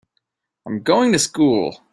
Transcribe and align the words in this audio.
I'm 0.65 0.81
going 0.81 1.11
to 1.11 1.19
school. 1.19 1.77